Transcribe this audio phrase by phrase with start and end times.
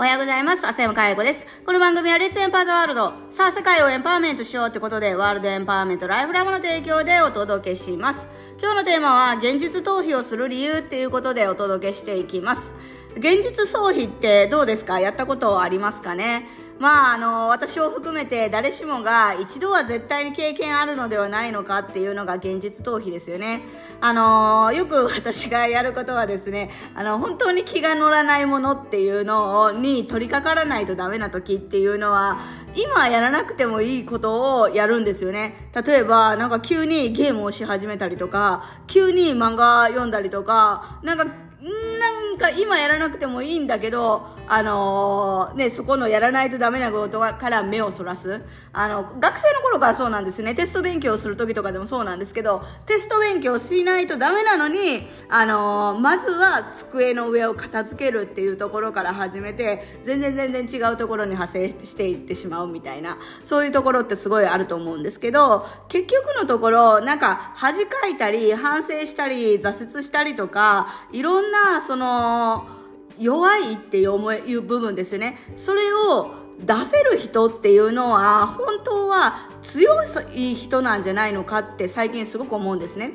[0.00, 0.66] おはようございます。
[0.66, 1.46] 浅山海子です。
[1.66, 3.12] この番組はレッツエンパーザワールド。
[3.28, 8.26] さあ、世界をエンパワーメントしようってことで、ワールドエンパワーメントライフラムの提供でお届けします。
[8.58, 12.72] 今日のテーマは、現実逃避をする理由っていうことでお届けしていきます。
[13.18, 15.00] 現実逃避ってどうですか？
[15.00, 16.48] やったことありますかね？
[16.80, 23.60] まあ、あの、私を含めて誰しもが一度は絶対に経験あるのではないのかっていうのが現実逃避ですよね。
[24.00, 32.40] あの、よく私がやることはですね、あの、本当に気が乗らないものっていうのに取り掛からないとダメな時っていうのは、
[32.74, 35.68] 今やらなくてもいいことをやるんですよね。
[35.86, 48.42] 例えば、なんか急にゲームをし始めたりとか、急に漫画読んだりとか、なんか、なんか今やらなくてもいいんだけど、あのー、ね、そこのやらないとダメなことから目をそらす。
[48.72, 50.56] あの、学生の頃からそうなんですよね。
[50.56, 72.79] テスト勉強する時とかでもそうなんですけど、テスト勉強しないとダメなのに、あのー、まずは机の上を片付けるっていうところから始めて、全然全然違うところに派生していってしまうみたいな、そういうところってすごいあると思うんですけど、結局のところ、なんか恥かいたり、反省したり、挫折したりとか、いろんな、その、
[73.20, 75.38] 弱いっていう部分ですよね。
[75.54, 80.02] それを出せる人っていうのは本当は強
[80.34, 83.12] い人なんじゃないのかって最近すごく思うんですね。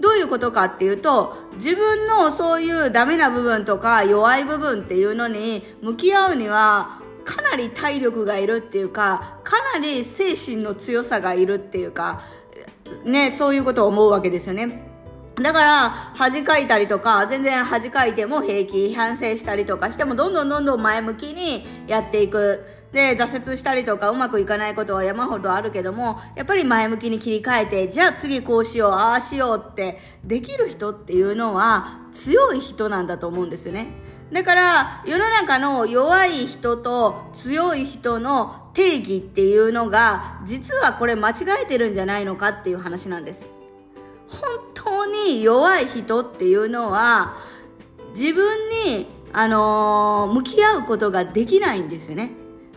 [0.00, 12.22] どういうことかっていうと自分のそういうダメな部分とか弱い部分っていうのに向き合うにはかなり体力がいるっていうかかなり精神の強さがいるっていうか
[13.04, 14.95] ねそういうことを思うわけですよね。
[15.42, 22.64] だから、恥かいたりとか、全然恥かいても平気、反省したりとかしても、どんどんどんどん前向きにやっていく。
[22.92, 33.88] で、挫折したりとか、うまくいかないことは山ほどあるけども、やっぱり前向きに切り替えて、じゃあ次こうしよう、ああしようってできる人っていうのは強い人なんだと思うんですよね。
[34.32, 43.55] だから、世の中の弱い人と強い人の定義っていうのが、実はこれ間違えてるんじゃないのかっていう話なんです。
[44.40, 47.36] 本当に弱い人っていうのは
[48.10, 52.32] 自分に、あのー、向き合うことができないんですよね。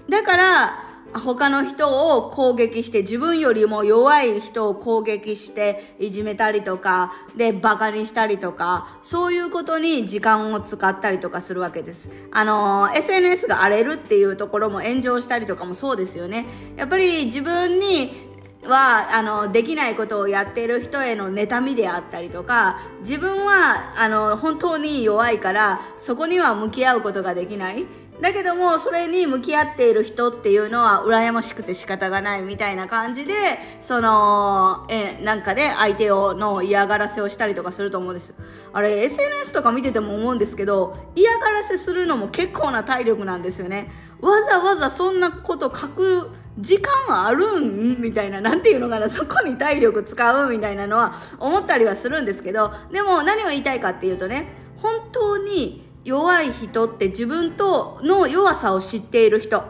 [0.09, 12.09] だから他の人を攻撃して自分よりも弱い人を攻撃していじめたりとかでバカにしたりとかそういうことに時間を使ったりとかするわけです。
[12.31, 16.45] あの SNS が荒れるっていうところも炎上したりとかもそうですよね。
[16.75, 18.28] やっぱり自分に
[18.69, 27.85] はあのできないことをやっている人への妬みであったりとか自分はあの本当に弱いからそこには向き合うことができない。
[28.21, 33.33] だけどもそれに向き合っている人っていうのは羨ましくて仕方がないみたいな感じで
[33.81, 38.35] そのえなんかね相手をの嫌がらせをしたりとかすると思うんです。
[38.73, 43.89] あれ SNS とか見てても思うんですけど嫌がらせするのも結構な体力なんですよね。
[44.19, 54.47] わざわざそんなこと書く時間あるんみたいな、なんていうのかな、そこに体力使うみたいなのは思ったりはするんですけど、でも何を言いたいかっていうとね、
[54.77, 59.63] 本当に弱い人って自分との弱さを知っている人。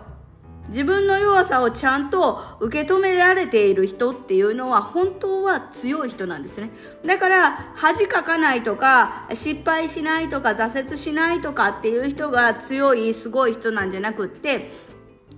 [0.69, 6.69] 自分の弱さをちゃんと受け止められている人っていうのは本当は強い人なんですね。
[7.03, 14.69] だから恥かかないとか失敗しないとか挫折しないとかっていう人が強いすごい人なんじゃなくって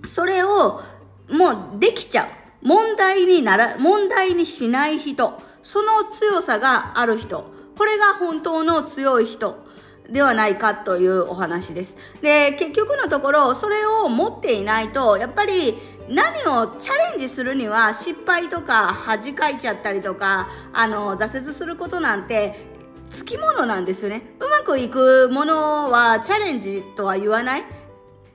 [0.04, 0.82] それを
[1.32, 2.28] もうできちゃう。
[2.66, 5.40] 問題になら、問題にしない人。
[5.62, 7.44] その強さがある人。
[7.76, 9.64] これが本当の強い人
[10.08, 11.96] ではないかというお話です。
[12.20, 15.78] で、結局のところ、それを持っていないと、やっぱり
[16.08, 22.70] 何をチャレンジするには失敗とか恥かいちゃったりとか、あの、挫折することなんて、
[23.10, 24.34] つきものなんですよね。
[24.40, 27.64] うまくいくものはチャレンジとは言わない。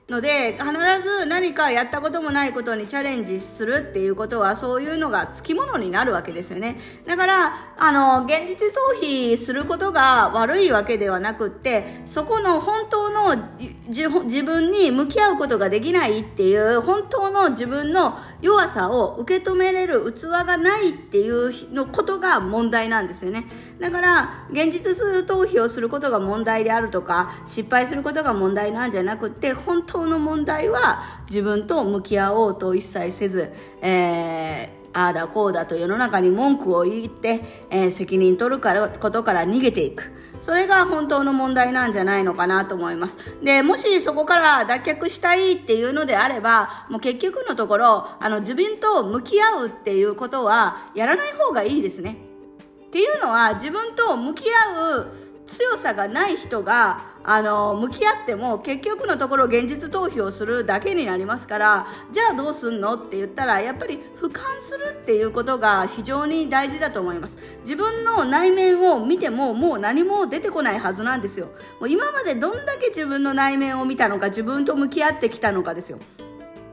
[0.08, 0.64] ので必
[1.02, 6.78] ず何かやったこともないことにチャレンジするっていうことはそういうのがつきものになるわけですよね。
[7.06, 13.36] だからあの現実逃避することが悪いわけではなくってそこの本当の
[13.88, 14.08] 自
[14.42, 23.46] 分に向き合うことができないっていう本当の自分の弱さを受け止めれる器がないっていうのことが問題なんですよね。
[23.80, 24.92] だから現実
[25.24, 33.52] 逃避をすることが問題であるとか失敗することが問題なんじゃなくて本当の問題は自分と向き合おうと一切せず、
[33.82, 40.12] えーああだこうだと世の中に文句を言って、えー、責任取るからことから逃げていく。
[40.40, 43.18] それが本当の問題なんじゃないのかなと思います。
[43.42, 52.18] で、もしそこから脱却したいっていうのであれば、もう結局のところ、あの自分と向き合うっていうことはやらない方がいいですね。
[52.86, 55.06] っていうのは自分と向き合う
[55.46, 67.38] 強さがない人があの向き合っても結局のところ現実逃避をするだけになりますからじゃあどうすんのって言ったらやっぱり俯瞰するっていうことが非常に大事だと思います。
[67.62, 71.46] 自分の内面を見てももう何も出てこないはずなんですよ。
[71.80, 75.98] もう今までどんだけ自分の内面を見たのか自分と向き合ってきたのかですよ。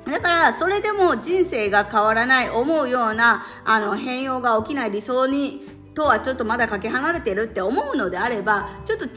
[0.06, 9.10] だから、それでも人生が変わらない、思うような、あの、変容が起きない理想にとはちょっとまだかけ離れてるって思うのであればちょっと違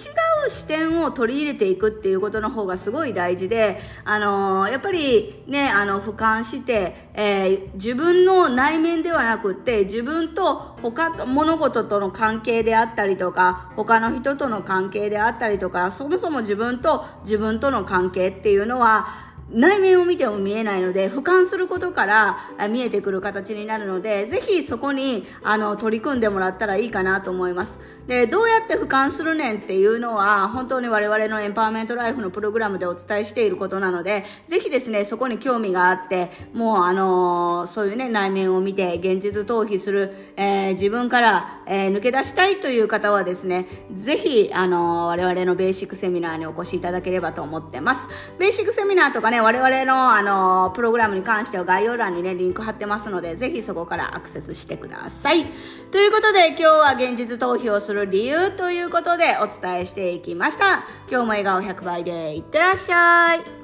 [0.47, 22.37] う視点を取り入れていくっていうことの方がすごい大事で、あのー、やっぱりねあの俯瞰して、えー、自分の内面ではなくって自分と他物事との関係であったりとか他の人との関係であったりとかそもそも自分と自分との関係っていうのは内面を見ても見えないので俯瞰することから
[22.69, 27.81] 見えてくる形になるのでぜひそこにあの取り組んでもらったらいいかなと思います。
[28.07, 48.09] でどうやって俯瞰するねんっていうのは本当に我々のエンパワーメントライフのプログラムでお伝えしていることなのでぜひですねそこに興味があってもうあのそういうね内面を見て現実逃避する、えー、自分から、えー、抜け出したいという方はですねぜひあの我々のベーシックセミナーにお越しいただければと思ってます。
[48.39, 55.45] ベーシックセミナーとかねね、我々の、あの、プログラムに関しては概要欄にね、リンク貼ってますので、ぜひそこからアクセスしてください。
[55.93, 60.85] ということで、今日は現実逃避をする理由ということでお伝えしていきました。
[61.11, 63.58] 今日も笑顔100倍でいってらっしゃい。